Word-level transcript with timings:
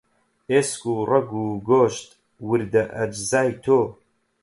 ئێسک 0.51 0.81
و 0.93 0.95
ڕەگ 1.09 1.29
و 1.43 1.45
گۆشت، 1.69 2.07
وردە 2.47 2.83
ئەجزای 2.95 3.51
تۆ 3.63 3.79